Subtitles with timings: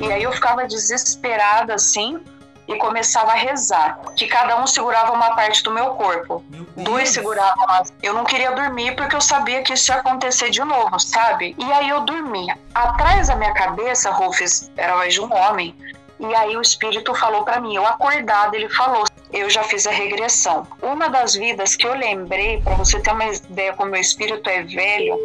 [0.00, 2.18] E aí eu ficava desesperada assim
[2.66, 6.42] e começava a rezar, que cada um segurava uma parte do meu corpo.
[6.48, 7.84] Meu Dois seguravam.
[8.02, 11.54] Eu não queria dormir porque eu sabia que isso ia acontecer de novo, sabe?
[11.58, 12.56] E aí eu dormia.
[12.74, 15.74] Atrás da minha cabeça, Rufus, era mais de um homem.
[16.20, 19.90] E aí o espírito falou para mim, eu acordada, ele falou: eu já fiz a
[19.90, 20.66] regressão.
[20.82, 24.62] Uma das vidas que eu lembrei, para você ter uma ideia como meu espírito é
[24.62, 25.16] velho,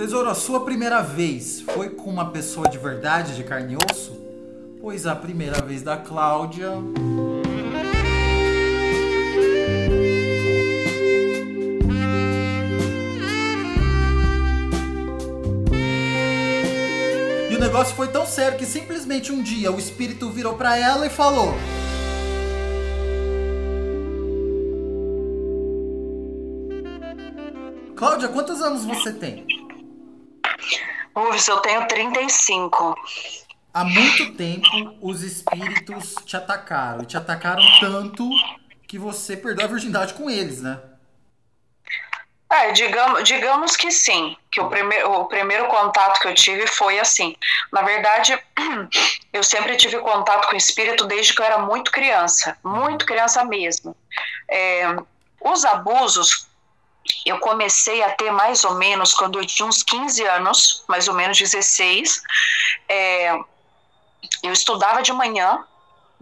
[0.00, 4.18] Tesouro, a sua primeira vez foi com uma pessoa de verdade, de carne e osso?
[4.80, 6.70] Pois a primeira vez da Cláudia.
[17.50, 21.06] E o negócio foi tão sério que simplesmente um dia o espírito virou para ela
[21.06, 21.52] e falou:
[27.94, 29.59] Cláudia, quantos anos você tem?
[31.14, 32.94] Uves, eu tenho 35.
[33.72, 37.02] Há muito tempo os espíritos te atacaram.
[37.02, 38.28] E te atacaram tanto
[38.86, 40.80] que você perdeu a virgindade com eles, né?
[42.52, 46.98] É, digamos, digamos que sim, que o, prime o primeiro contato que eu tive foi
[46.98, 47.36] assim.
[47.72, 48.36] Na verdade,
[49.32, 53.44] eu sempre tive contato com o espírito desde que eu era muito criança, muito criança
[53.44, 53.96] mesmo.
[54.50, 54.82] É,
[55.40, 56.49] os abusos
[57.24, 61.14] eu comecei a ter mais ou menos quando eu tinha uns 15 anos, mais ou
[61.14, 62.22] menos 16.
[62.88, 63.38] É,
[64.42, 65.64] eu estudava de manhã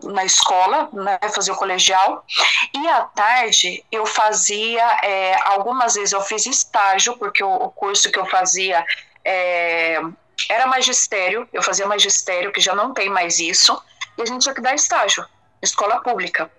[0.03, 2.25] na escola, né, fazia o colegial,
[2.72, 8.11] e à tarde eu fazia, é, algumas vezes eu fiz estágio, porque o, o curso
[8.11, 8.84] que eu fazia
[9.25, 10.00] é,
[10.48, 13.81] era magistério, eu fazia magistério, que já não tem mais isso,
[14.16, 15.25] e a gente tinha que dar estágio,
[15.62, 16.51] escola pública.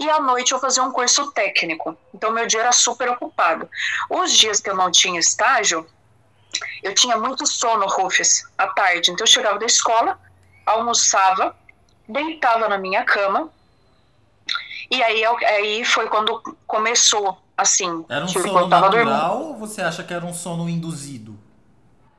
[0.00, 1.96] E à noite eu fazia um curso técnico.
[2.14, 3.68] Então meu dia era super ocupado.
[4.10, 5.86] Os dias que eu não tinha estágio,
[6.82, 9.10] eu tinha muito sono, Rufus, à tarde.
[9.10, 10.18] Então eu chegava da escola,
[10.64, 11.56] almoçava,
[12.08, 13.50] deitava na minha cama.
[14.90, 18.06] E aí, aí foi quando começou, assim.
[18.08, 19.32] Era um sono natural dormindo.
[19.32, 21.27] ou você acha que era um sono induzido?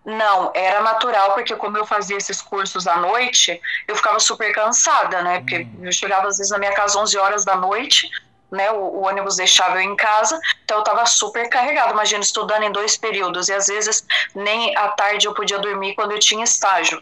[0.06, 5.22] Não, era natural, porque como eu fazia esses cursos à noite, eu ficava super cansada,
[5.22, 5.40] né?
[5.40, 5.82] Porque hum.
[5.84, 8.10] eu chegava às vezes na minha casa 11 horas da noite,
[8.52, 8.72] né?
[8.72, 12.72] O, o ônibus deixava eu em casa, então eu tava super carregada, imagina, estudando em
[12.72, 17.02] dois períodos, e às vezes nem à tarde eu podia dormir quando eu tinha estágio.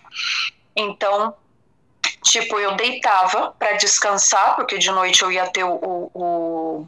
[0.75, 1.35] Então,
[2.23, 6.87] tipo, eu deitava para descansar, porque de noite eu ia ter o, o,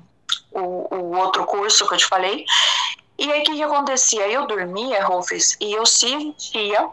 [0.52, 2.46] o, o outro curso que eu te falei,
[3.20, 4.28] e aí o que, que acontecia?
[4.28, 6.90] Eu dormia, Rufus, e eu sentia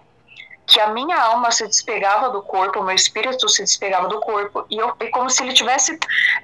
[0.67, 4.67] que a minha alma se despegava do corpo, o meu espírito se despegava do corpo,
[4.69, 5.97] e, eu, e como se ele estivesse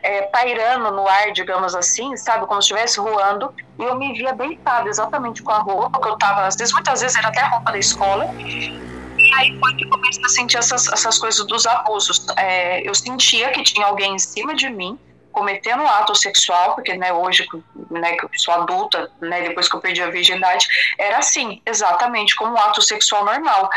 [0.03, 2.47] é, pairando no ar, digamos assim, sabe?
[2.47, 6.17] Como se estivesse voando, e eu me via deitada exatamente com a roupa que eu
[6.17, 8.27] tava, às vezes, muitas vezes era até a roupa da escola.
[8.39, 12.25] E aí foi que eu comecei a sentir essas, essas coisas dos abusos.
[12.37, 14.99] É, eu sentia que tinha alguém em cima de mim,
[15.33, 17.47] cometendo um ato sexual, porque né, hoje,
[17.91, 20.67] né, que eu sou adulta, né, depois que eu perdi a virgindade,
[20.99, 23.69] era assim, exatamente como um ato sexual normal.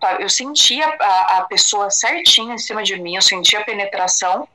[0.00, 4.46] Tá, eu sentia a, a pessoa certinha em cima de mim, eu sentia a penetração,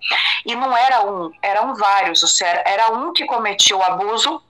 [0.46, 4.42] e não era um, eram vários, ou seja, era um que cometia o abuso,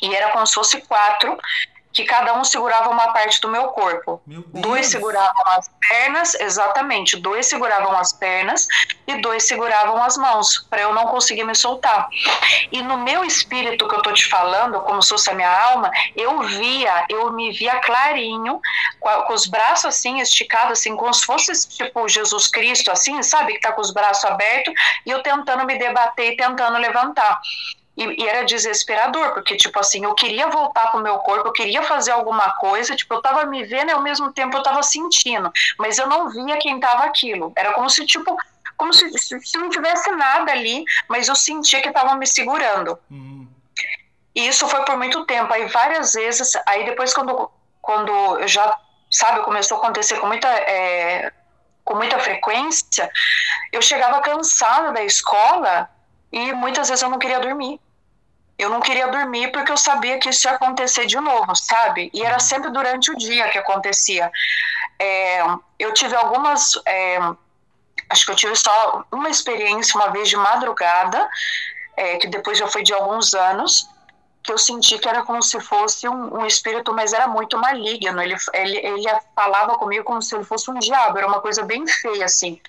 [0.00, 1.36] e era como se fosse quatro,
[1.92, 4.22] que cada um segurava uma parte do meu corpo.
[4.26, 8.68] Meu dois seguravam as pernas, exatamente, dois seguravam as pernas
[9.06, 12.08] e dois seguravam as mãos, para eu não conseguir me soltar.
[12.70, 15.90] E no meu espírito que eu tô te falando, como se fosse a minha alma,
[16.16, 18.60] eu via, eu me via clarinho,
[19.00, 23.60] com, os braços assim esticados, assim, como se fosse tipo Jesus Cristo, assim, sabe, que
[23.60, 24.72] tá com os braços abertos,
[25.04, 27.40] e eu tentando me debater e tentando levantar.
[27.96, 31.82] E, e, era desesperador, porque, tipo assim, eu queria voltar pro meu corpo, eu queria
[31.82, 35.52] fazer alguma coisa, tipo, eu tava me vendo e ao mesmo tempo eu tava sentindo,
[35.78, 37.52] mas eu não via quem tava aquilo.
[37.56, 38.36] Era como se, tipo,
[38.76, 42.98] como se, se não tivesse nada ali, mas eu sentia que tava me segurando.
[43.10, 43.46] Uhum.
[44.34, 45.52] E isso foi por muito tempo.
[45.52, 47.50] Aí várias vezes, aí depois quando,
[47.82, 48.74] quando eu já,
[49.10, 50.48] sabe, começou a acontecer com muita.
[50.48, 51.32] É,
[51.82, 53.10] com muita frequência,
[53.72, 55.90] eu chegava cansada da escola
[56.32, 57.80] e muitas vezes eu não queria dormir
[58.60, 62.10] eu não queria dormir porque eu sabia que isso ia acontecer de novo, sabe?
[62.12, 64.30] E era sempre durante o dia que acontecia.
[64.98, 65.42] É,
[65.78, 66.78] eu tive algumas.
[66.84, 67.18] É,
[68.10, 71.26] acho que eu tive só uma experiência uma vez de madrugada,
[71.96, 73.88] é, que depois já foi de alguns anos,
[74.42, 78.20] que eu senti que era como se fosse um, um espírito, mas era muito maligno.
[78.20, 81.86] Ele, ele, ele falava comigo como se ele fosse um diabo, era uma coisa bem
[81.86, 82.60] feia, assim.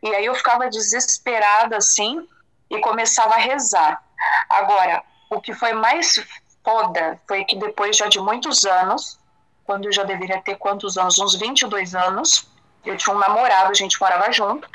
[0.00, 2.24] E aí eu ficava desesperada, assim,
[2.70, 4.02] e começava a rezar.
[4.48, 6.24] Agora, o que foi mais
[6.64, 9.18] foda foi que depois já de muitos anos,
[9.64, 11.18] quando eu já deveria ter quantos anos?
[11.18, 12.48] Uns 22 anos,
[12.84, 14.68] eu tinha um namorado, a gente morava junto,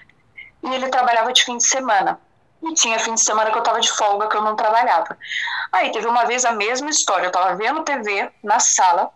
[0.64, 2.20] e ele trabalhava de fim de semana.
[2.64, 5.18] E tinha fim de semana que eu tava de folga, que eu não trabalhava.
[5.72, 9.12] Aí teve uma vez a mesma história, eu tava vendo TV na sala,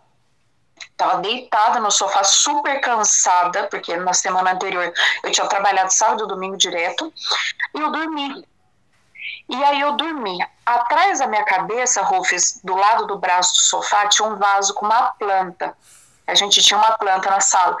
[0.96, 4.92] tava deitada no sofá, super cansada, porque na semana anterior
[5.24, 7.12] eu tinha trabalhado sábado e domingo direto,
[7.74, 8.46] e eu dormi.
[9.50, 10.38] E aí eu dormi.
[10.64, 14.86] Atrás da minha cabeça, Rufus, do lado do braço do sofá, tinha um vaso com
[14.86, 15.76] uma planta.
[16.24, 17.76] A gente tinha uma planta na sala.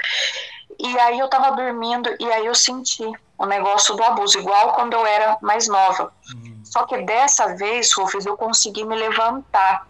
[0.78, 3.04] E aí eu tava dormindo e aí eu senti
[3.38, 6.12] o negócio do abuso, igual quando eu era mais nova.
[6.34, 6.60] Uhum.
[6.64, 9.86] Só que dessa vez, Rufus, eu consegui me levantar.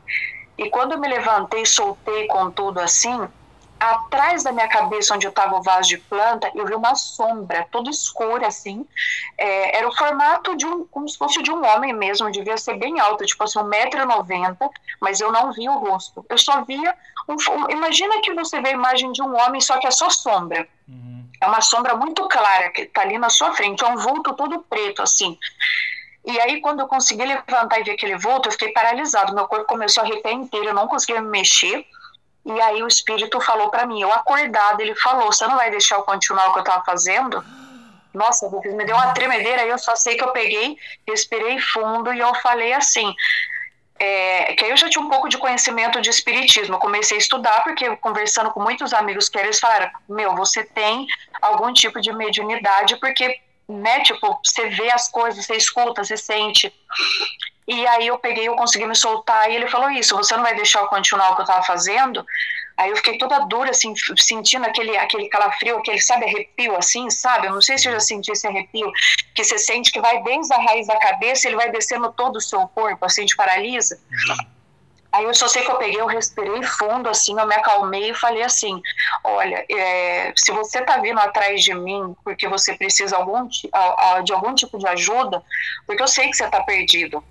[0.59, 3.27] E quando eu me levantei, soltei com tudo assim,
[3.81, 7.67] atrás da minha cabeça, onde eu estava o vaso de planta, eu vi uma sombra
[7.73, 8.87] toda escura, assim.
[9.39, 12.75] É, era o formato de um, como se fosse de um homem mesmo, devia ser
[12.75, 16.25] bem alto, tipo assim, 1,90m, mas eu não via o rosto.
[16.29, 16.95] Eu só via.
[17.27, 20.11] Um, um, imagina que você vê a imagem de um homem, só que é só
[20.11, 20.69] sombra.
[20.87, 21.27] Uhum.
[21.41, 24.61] É uma sombra muito clara que está ali na sua frente, é um vulto todo
[24.69, 25.39] preto, assim.
[26.23, 29.35] E aí, quando eu consegui levantar e ver aquele vulto, eu fiquei paralisado.
[29.35, 31.87] Meu corpo começou a arrepiar inteiro, eu não conseguia me mexer.
[32.45, 35.97] E aí o espírito falou para mim, eu acordado, ele falou, você não vai deixar
[35.97, 37.45] eu continuar o que eu tava fazendo?
[38.15, 40.77] Nossa, me deu uma tremedeira, eu só sei que eu peguei,
[41.07, 43.15] respirei fundo e eu falei assim,
[44.01, 47.63] é, que aí eu já tinha um pouco de conhecimento de espiritismo, comecei a estudar,
[47.63, 51.07] porque conversando com muitos amigos que eles falaram, meu, você tem
[51.43, 53.39] algum tipo de mediunidade, porque,
[53.69, 56.73] né, tipo, você vê as coisas, você escuta, você sente,
[57.73, 60.57] e aí eu peguei, eu consegui me soltar, e ele falou isso, você não vai
[60.57, 62.27] deixar eu continuar o que eu estava fazendo?
[62.77, 67.47] Aí eu fiquei toda dura, assim, sentindo aquele, aquele calafrio, aquele, sabe, arrepio, assim, sabe?
[67.47, 68.91] Eu não sei se eu já senti esse arrepio,
[69.35, 72.41] que você sente que vai desde a raiz da cabeça, ele vai descendo todo o
[72.41, 74.01] seu corpo, assim, te paralisa.
[75.13, 78.15] Aí eu só sei que eu peguei, eu respirei fundo, assim, eu me acalmei e
[78.15, 78.81] falei assim,
[79.23, 84.55] olha, é, se você tá vindo atrás de mim porque você precisa algum, de algum
[84.55, 85.43] tipo de ajuda,
[85.87, 87.23] porque eu sei que você tá perdido,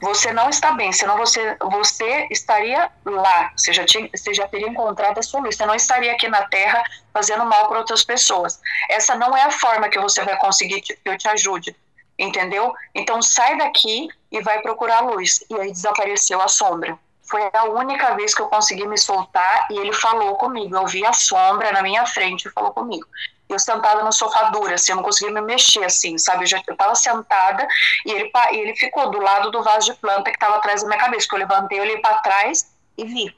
[0.00, 4.68] você não está bem, senão você, você estaria lá, você já, tinha, você já teria
[4.68, 6.82] encontrado a sua luz, você não estaria aqui na Terra
[7.12, 8.60] fazendo mal para outras pessoas.
[8.90, 11.74] Essa não é a forma que você vai conseguir que eu te ajude,
[12.18, 12.74] entendeu?
[12.94, 15.42] Então sai daqui e vai procurar a luz.
[15.48, 16.98] E aí desapareceu a sombra.
[17.22, 20.76] Foi a única vez que eu consegui me soltar e ele falou comigo.
[20.76, 23.06] Eu vi a sombra na minha frente e falou comigo
[23.48, 26.44] eu sentada no sofá dura, assim, eu não conseguia me mexer, assim, sabe?
[26.44, 27.66] Eu já eu tava sentada
[28.04, 30.88] e ele, e ele ficou do lado do vaso de planta que tava atrás da
[30.88, 33.34] minha cabeça, que eu levantei, olhei para trás e vi.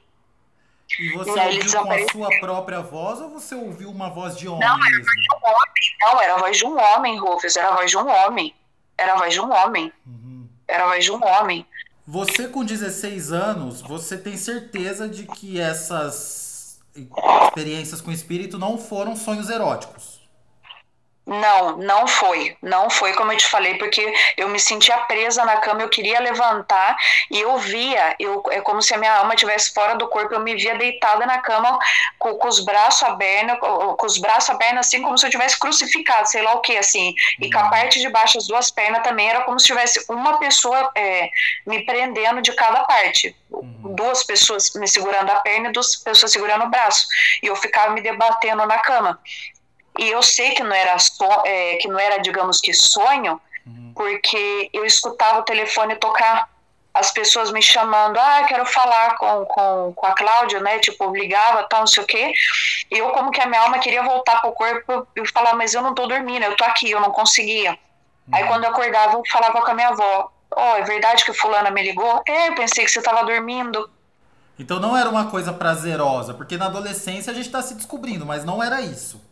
[0.99, 4.49] E você e ouviu com a sua própria voz ou você ouviu uma voz de
[4.49, 5.05] homem não, mesmo?
[5.05, 5.97] Era um homem.
[6.01, 8.55] Não, era a voz de um homem, Rufus, era a voz de um homem.
[8.97, 9.93] Era a voz de um homem.
[10.07, 10.49] Uhum.
[10.67, 11.67] Era a voz de um homem.
[12.07, 16.48] Você com 16 anos, você tem certeza de que essas
[17.49, 20.18] experiências com espírito não foram sonhos eróticos.
[21.29, 22.57] Não, não foi.
[22.63, 26.19] Não foi como eu te falei, porque eu me sentia presa na cama, eu queria
[26.21, 26.97] levantar
[27.31, 30.41] e eu via, eu, é como se a minha alma estivesse fora do corpo, eu
[30.41, 31.79] me via deitada na cama
[32.19, 36.27] com, com os braços abertos, com os braços abertos assim, como se eu tivesse crucificado,
[36.31, 37.15] sei lá o que, assim.
[37.39, 37.71] E com a uhum.
[37.71, 41.29] parte de baixo, as duas pernas também, era como se tivesse uma pessoa é,
[41.67, 43.37] me prendendo de cada parte.
[43.51, 43.95] Uhum.
[43.95, 47.07] Duas pessoas me segurando a perna e duas pessoas segurando o braço.
[47.43, 49.21] E eu ficava me debatendo na cama.
[49.99, 53.93] E eu sei que não era, so, é, que não era digamos que sonho, uhum.
[53.95, 56.49] porque eu escutava o telefone tocar,
[56.95, 60.79] as pessoas me chamando, ah, quero falar com, com, com a Cláudia, né?
[60.79, 62.33] Tipo, ligava, tal, não sei o quê.
[62.91, 65.83] E eu, como que a minha alma queria voltar pro corpo, eu falava, mas eu
[65.83, 67.73] não tô dormindo, eu tô aqui, eu não conseguia.
[67.73, 68.35] Uhum.
[68.35, 71.71] Aí quando eu acordava, eu falava com a minha avó, oh, é verdade que fulana
[71.71, 72.23] me ligou?
[72.27, 73.91] É, eu pensei que você tava dormindo.
[74.59, 78.45] Então não era uma coisa prazerosa, porque na adolescência a gente tá se descobrindo, mas
[78.45, 79.28] não era isso.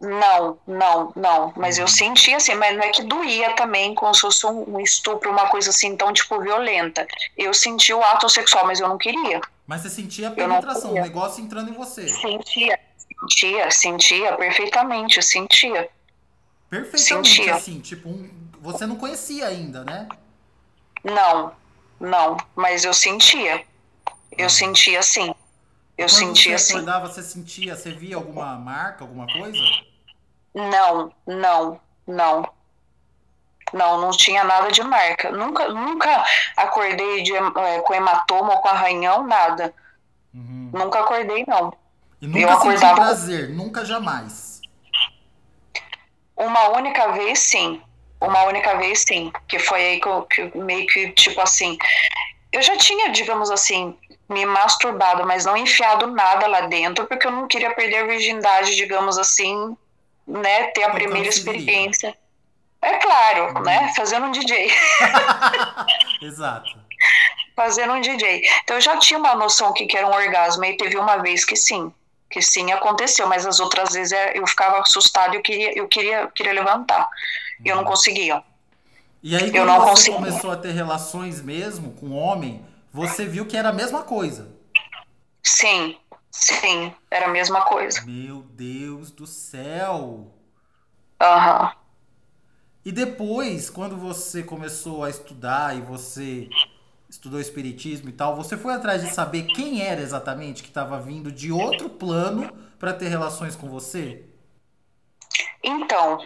[0.00, 1.52] Não, não, não.
[1.56, 1.88] Mas eu uhum.
[1.88, 5.70] sentia assim, mas não é que doía também, como se fosse um estupro, uma coisa
[5.70, 7.06] assim tão, tipo, violenta.
[7.36, 9.40] Eu senti o ato sexual, mas eu não queria.
[9.66, 12.06] Mas você sentia a penetração, o negócio entrando em você.
[12.06, 15.88] Sentia, sentia, sentia perfeitamente, sentia.
[16.70, 17.54] Perfeitamente, sentia.
[17.54, 20.08] assim, tipo, um, você não conhecia ainda, né?
[21.02, 21.52] Não,
[21.98, 23.64] não, mas eu sentia.
[24.36, 24.50] Eu uhum.
[24.50, 25.34] sentia sim.
[25.96, 26.72] Eu Quando sentia você assim.
[26.74, 29.58] acordava, você sentia, você via alguma marca, alguma coisa?
[30.54, 32.48] Não, não, não.
[33.72, 35.30] Não, não tinha nada de marca.
[35.30, 36.24] Nunca, nunca
[36.56, 39.74] acordei de, é, com hematoma ou com arranhão, nada.
[40.32, 40.70] Uhum.
[40.72, 41.72] Nunca acordei, não.
[42.20, 42.94] E nunca eu acordava...
[42.94, 44.60] prazer, nunca jamais.
[46.36, 47.80] Uma única vez, sim.
[48.20, 49.32] Uma única vez, sim.
[49.48, 51.76] Que foi aí que eu, que meio que, tipo assim,
[52.52, 53.96] eu já tinha, digamos assim,
[54.28, 58.74] me masturbado, mas não enfiado nada lá dentro, porque eu não queria perder a virgindade,
[58.74, 59.76] digamos assim,
[60.26, 60.64] né?
[60.68, 62.16] Ter a então, primeira experiência.
[62.80, 63.86] É claro, né?
[63.86, 63.94] Uhum.
[63.94, 64.70] Fazendo um DJ.
[66.22, 66.78] Exato.
[67.56, 68.42] Fazendo um DJ.
[68.62, 71.44] Então eu já tinha uma noção que, que era um orgasmo, e teve uma vez
[71.44, 71.92] que sim,
[72.30, 75.88] que sim aconteceu, mas as outras vezes é, eu ficava assustado e eu queria, eu
[75.88, 77.08] queria, queria levantar.
[77.64, 77.90] E eu não uhum.
[77.90, 78.42] conseguia.
[79.22, 80.14] E aí, quando eu não você conseguia.
[80.14, 82.63] começou a ter relações mesmo com homem,
[82.94, 84.56] você viu que era a mesma coisa.
[85.42, 85.98] Sim,
[86.30, 88.00] sim, era a mesma coisa.
[88.02, 90.32] Meu Deus do céu!
[91.20, 91.64] Aham.
[91.64, 91.84] Uhum.
[92.84, 96.48] E depois, quando você começou a estudar e você
[97.08, 101.32] estudou espiritismo e tal, você foi atrás de saber quem era exatamente que estava vindo
[101.32, 102.48] de outro plano
[102.78, 104.24] para ter relações com você?
[105.64, 106.18] Então,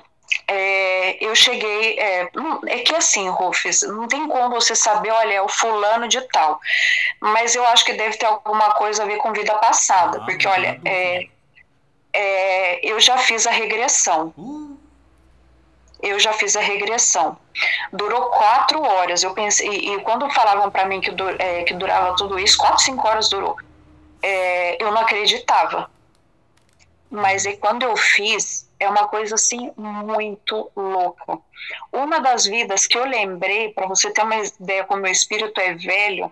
[0.49, 1.99] é, eu cheguei.
[1.99, 2.31] É,
[2.67, 6.61] é, que assim, Rufus, não tem como você saber, olha, é o fulano de tal.
[7.21, 10.49] Mas eu acho que deve ter alguma coisa a ver com vida passada, ah, porque
[10.49, 11.29] olha, é,
[12.13, 14.33] é, eu já fiz a regressão.
[14.37, 14.79] Uh
[16.01, 17.37] eu já fiz a regressão.
[17.93, 19.23] Durou quatro horas.
[19.23, 22.83] Eu pensei, e, e quando falavam para mim que, é, que durava tudo isso, quatro,
[22.83, 23.57] cinco horas durou.
[24.23, 25.91] É, eu não acreditava.
[27.11, 31.39] Mas e quando eu fiz, é uma coisa assim muito louca.
[31.93, 35.75] Uma das vidas que eu lembrei, para você ter uma ideia como meu espírito é
[35.75, 36.31] velho,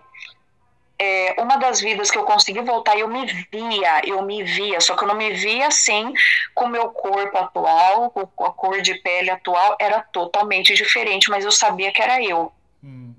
[0.99, 4.95] é, uma das vidas que eu consegui voltar, eu me via, eu me via, só
[4.95, 6.11] que eu não me via assim
[6.55, 11.45] com o meu corpo atual, com a cor de pele atual, era totalmente diferente, mas
[11.45, 12.51] eu sabia que era eu.
[12.83, 13.13] Hum.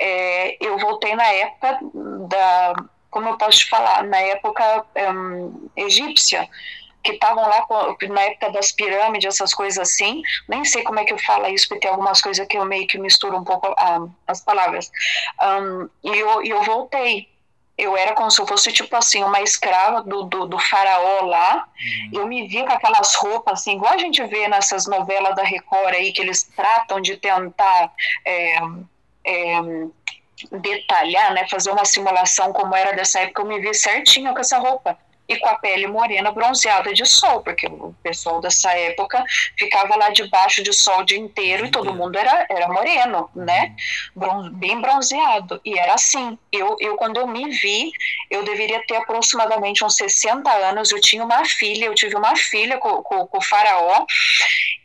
[0.00, 1.78] É, eu voltei na época
[2.28, 2.74] da,
[3.10, 6.48] como eu posso te falar, na época um, egípcia,
[7.02, 7.66] que estavam lá
[8.08, 10.22] na época das pirâmides, essas coisas assim.
[10.48, 12.86] Nem sei como é que eu falo isso, porque tem algumas coisas que eu meio
[12.86, 14.90] que misturo um pouco ah, as palavras.
[15.42, 17.28] Um, e eu, eu voltei.
[17.78, 21.66] Eu era como se eu fosse, tipo assim, uma escrava do, do, do faraó lá.
[22.12, 22.20] Uhum.
[22.20, 25.94] Eu me via com aquelas roupas, assim, igual a gente vê nessas novelas da Record
[25.94, 27.90] aí, que eles tratam de tentar
[28.26, 28.58] é,
[29.24, 29.60] é,
[30.52, 33.40] detalhar, né, fazer uma simulação como era dessa época.
[33.40, 34.98] Eu me vi certinho com essa roupa
[35.30, 39.24] e com a pele morena bronzeada de sol, porque o pessoal dessa época
[39.56, 43.76] ficava lá debaixo de sol o dia inteiro e todo mundo era, era moreno, né?
[44.16, 45.60] Bron bem bronzeado.
[45.64, 46.36] E era assim.
[46.50, 47.92] Eu, eu, quando eu me vi,
[48.28, 50.90] eu deveria ter aproximadamente uns 60 anos.
[50.90, 54.04] Eu tinha uma filha, eu tive uma filha com, com, com o faraó.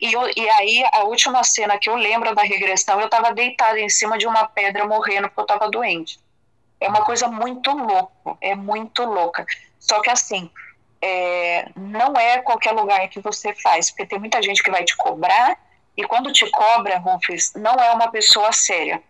[0.00, 3.80] E, eu, e aí, a última cena que eu lembro da regressão, eu estava deitada
[3.80, 6.20] em cima de uma pedra morrendo porque eu estava doente.
[6.80, 9.44] É uma coisa muito louca, é muito louca.
[9.88, 10.50] Só que assim,
[11.00, 14.96] é, não é qualquer lugar que você faz, porque tem muita gente que vai te
[14.96, 15.58] cobrar,
[15.96, 19.02] e quando te cobra, Rufus, não é uma pessoa séria.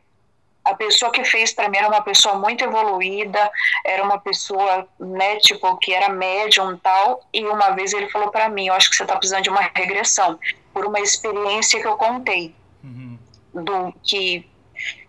[0.64, 3.50] A pessoa que fez para mim era uma pessoa muito evoluída,
[3.84, 8.48] era uma pessoa, né, tipo, que era médium tal, e uma vez ele falou para
[8.48, 10.38] mim, eu acho que você está precisando de uma regressão,
[10.74, 13.18] por uma experiência que eu contei, uhum.
[13.54, 14.48] do que,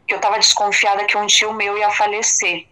[0.07, 2.67] que eu estava desconfiada que um tio meu ia falecer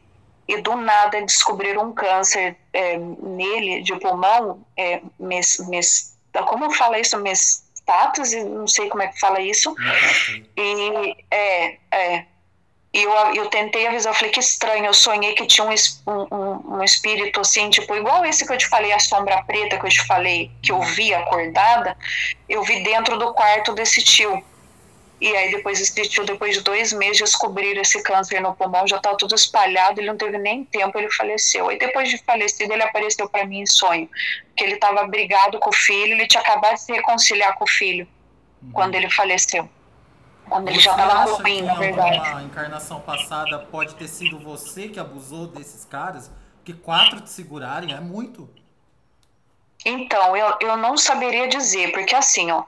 [0.48, 7.00] e do nada descobriram um câncer é, nele de pulmão, é, mes, mes, como fala
[7.00, 9.76] isso, mestástase, não sei como é que fala isso,
[10.56, 12.26] e é, é,
[12.96, 15.74] e eu, eu tentei avisar, eu falei que estranho, eu sonhei que tinha um,
[16.32, 19.86] um, um espírito assim, tipo, igual esse que eu te falei, a sombra preta que
[19.86, 21.98] eu te falei, que eu vi acordada,
[22.48, 24.42] eu vi dentro do quarto desse tio,
[25.20, 28.98] e aí depois esse tio, depois de dois meses, descobriram esse câncer no pulmão, já
[28.98, 31.72] estava tudo espalhado, ele não teve nem tempo, ele faleceu.
[31.72, 34.10] E depois de falecido, ele apareceu para mim em sonho,
[34.56, 37.68] que ele estava brigado com o filho, ele tinha acabado de se reconciliar com o
[37.68, 38.08] filho,
[38.62, 38.72] uhum.
[38.72, 39.70] quando ele faleceu.
[40.50, 42.20] Quando ele já estava ruim, na verdade.
[42.20, 46.32] A encarnação passada pode ter sido você que abusou desses caras?
[46.58, 48.48] Porque quatro te segurarem é muito.
[49.84, 52.64] Então, eu, eu não saberia dizer, porque assim, ó,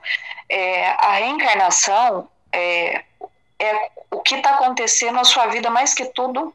[0.48, 3.04] é, a reencarnação é,
[3.58, 6.54] é o que está acontecendo na sua vida, mais que tudo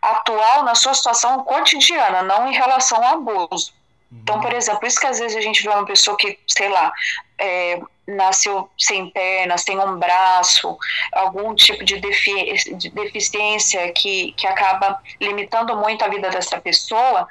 [0.00, 3.72] atual, na sua situação cotidiana, não em relação ao abuso.
[4.10, 4.40] Então, uhum.
[4.40, 6.90] por exemplo, isso que às vezes a gente vê uma pessoa que, sei lá,
[7.38, 10.76] é, nasceu sem pernas, sem um braço,
[11.12, 17.28] algum tipo de, defi de deficiência que, que acaba limitando muito a vida dessa pessoa,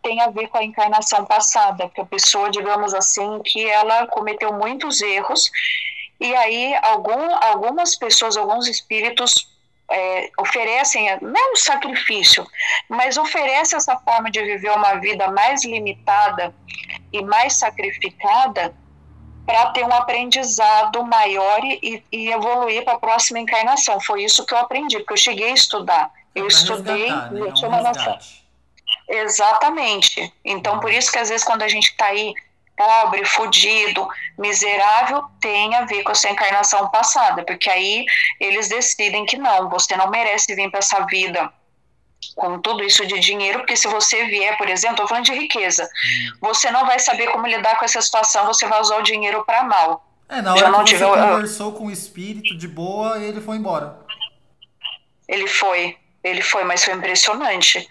[0.00, 4.52] tem a ver com a encarnação passada, que a pessoa, digamos assim, que ela cometeu
[4.52, 5.50] muitos erros
[6.22, 9.34] e aí algum, algumas pessoas, alguns espíritos
[9.90, 12.46] é, oferecem, não é um sacrifício,
[12.88, 16.54] mas oferecem essa forma de viver uma vida mais limitada
[17.12, 18.72] e mais sacrificada
[19.44, 24.00] para ter um aprendizado maior e, e evoluir para a próxima encarnação.
[24.00, 26.10] Foi isso que eu aprendi, porque eu cheguei a estudar.
[26.36, 27.30] Eu estudei, né?
[27.32, 28.12] eu é tinha um uma noção.
[28.14, 28.42] resgate.
[29.08, 30.32] Exatamente.
[30.44, 32.32] Então, por isso que às vezes quando a gente está aí
[32.82, 38.04] pobre, fudido, miserável, tem a ver com a sua encarnação passada, porque aí
[38.40, 41.52] eles decidem que não, você não merece vir para essa vida
[42.34, 45.88] com tudo isso de dinheiro, porque se você vier, por exemplo, estou falando de riqueza,
[46.40, 49.64] você não vai saber como lidar com essa situação, você vai usar o dinheiro para
[49.64, 50.06] mal.
[50.28, 53.56] É, na Já hora não que você conversou com o espírito de boa, ele foi
[53.56, 53.98] embora.
[55.28, 57.88] Ele foi, ele foi, mas foi impressionante.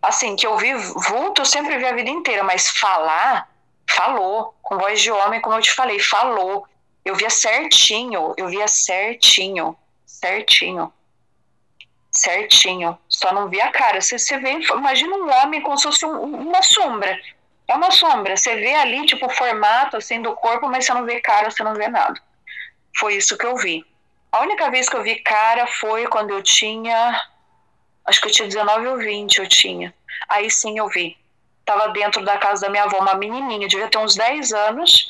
[0.00, 3.48] Assim, que eu vi vulto, eu sempre vi a vida inteira, mas falar,
[3.90, 6.66] falou, com voz de homem, como eu te falei, falou.
[7.04, 9.76] Eu via certinho, eu via certinho,
[10.06, 10.92] certinho,
[12.10, 12.98] certinho.
[13.08, 14.00] Só não via a cara.
[14.00, 17.18] Você, você vê, imagina um homem como se fosse um- uma sombra.
[17.68, 18.36] É uma sombra.
[18.36, 21.62] Você vê ali, tipo, o formato assim do corpo, mas você não vê cara, você
[21.62, 22.20] não vê nada.
[22.96, 23.84] Foi isso que eu vi.
[24.30, 27.22] A única vez que eu vi cara foi quando eu tinha.
[28.04, 29.94] Acho que eu tinha 19 ou 20, eu tinha.
[30.28, 31.16] Aí sim eu vi.
[31.64, 35.08] Tava dentro da casa da minha avó, uma menininha, devia ter uns 10 anos.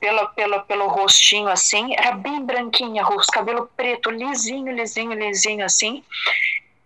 [0.00, 6.02] Pela, pela, pelo rostinho assim, era bem branquinha, rosto, cabelo preto, lisinho, lisinho, lisinho assim.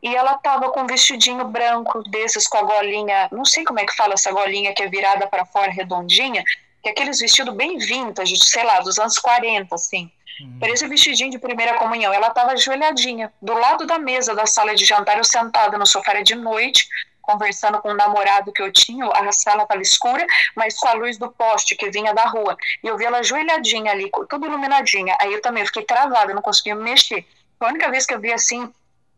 [0.02, 3.86] E ela tava com um vestidinho branco desses com a golinha, não sei como é
[3.86, 6.42] que fala essa golinha que é virada para fora, redondinha,
[6.82, 10.10] que é aqueles vestidos bem vintage, sei lá, dos anos 40, assim.
[10.40, 10.58] Uhum.
[10.58, 12.12] Parecia vestidinho de primeira comunhão.
[12.12, 16.14] Ela estava ajoelhadinha, do lado da mesa da sala de jantar, eu sentada no sofá
[16.22, 16.88] de noite,
[17.30, 19.06] conversando com o namorado que eu tinha.
[19.06, 22.56] A sala estava escura, mas com a luz do poste que vinha da rua.
[22.82, 25.16] E eu vi ela ajoelhadinha ali, tudo iluminadinha.
[25.20, 27.24] Aí eu também fiquei travada, não conseguia me mexer.
[27.58, 28.72] Foi a única vez que eu vi assim,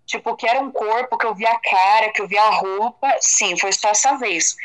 [0.04, 3.16] tipo, que era um corpo, que eu vi a cara, que eu vi a roupa.
[3.20, 4.56] Sim, foi só essa vez.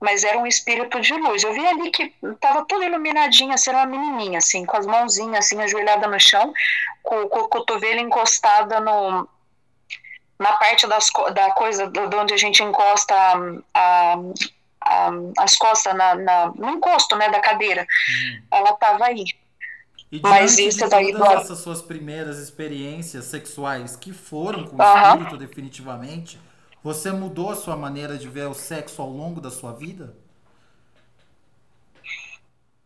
[0.00, 1.44] Mas era um espírito de luz.
[1.44, 5.44] Eu vi ali que tava tudo iluminadinha, assim, era uma menininha, assim, com as mãozinhas,
[5.44, 6.52] assim, ajoelhada no chão,
[7.02, 9.28] com, com o cotovelo encostada no,
[10.42, 13.14] na parte das, da coisa, de onde a gente encosta
[13.74, 14.16] a,
[14.84, 17.86] a- as costas, na, na- no encosto, né, da cadeira.
[18.08, 18.42] Uhum.
[18.50, 19.24] Ela tava aí.
[20.12, 25.16] E Mas isso daí todas essas suas primeiras experiências sexuais que foram com o Aham.
[25.16, 26.38] espírito definitivamente,
[26.82, 30.14] você mudou a sua maneira de ver o sexo ao longo da sua vida?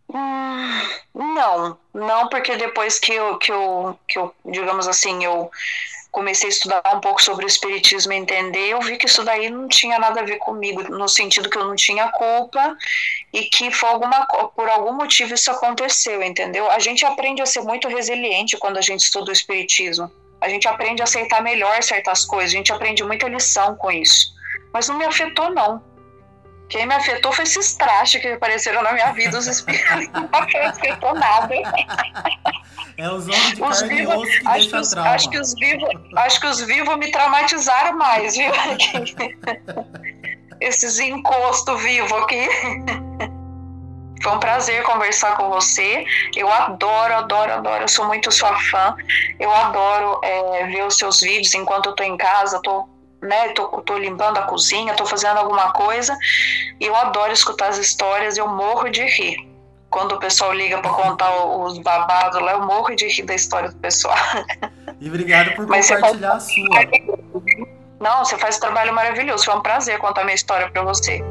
[0.08, 0.82] Hum,
[1.14, 5.50] não, não, porque depois que eu, que eu, que eu, digamos assim, eu
[6.16, 9.50] comecei a estudar um pouco sobre o espiritismo e entender, eu vi que isso daí
[9.50, 12.74] não tinha nada a ver comigo, no sentido que eu não tinha culpa
[13.34, 14.26] e que foi alguma,
[14.56, 16.70] por algum motivo isso aconteceu, entendeu?
[16.70, 20.10] A gente aprende a ser muito resiliente quando a gente estuda o espiritismo.
[20.40, 24.32] A gente aprende a aceitar melhor certas coisas, a gente aprende muita lição com isso.
[24.72, 25.82] Mas não me afetou, não.
[26.68, 29.86] Quem me afetou foi esses trastes que apareceram na minha vida, os espíritos.
[30.12, 30.28] Não
[30.68, 31.54] afetou nada.
[32.98, 35.10] É os homens de Os carne e vivos, osso que acho, que os, trauma.
[35.10, 38.50] acho que os vivos, acho que os vivos me traumatizaram mais, viu?
[40.60, 42.48] Esses encostos vivos aqui.
[44.22, 46.06] Foi um prazer conversar com você.
[46.34, 47.82] Eu adoro, adoro, adoro.
[47.82, 48.96] Eu sou muito sua fã.
[49.38, 52.88] Eu adoro é, ver os seus vídeos enquanto eu tô em casa, tô,
[53.22, 56.16] né, tô, tô limpando a cozinha, tô fazendo alguma coisa.
[56.80, 59.36] E eu adoro escutar as histórias, eu morro de rir.
[59.90, 63.70] Quando o pessoal liga para contar os babados lá, eu morro de rir da história
[63.70, 64.16] do pessoal.
[64.98, 66.64] E obrigado por Mas compartilhar a sua.
[68.00, 69.44] Não, você faz um trabalho maravilhoso.
[69.44, 71.22] Foi um prazer contar minha história para você.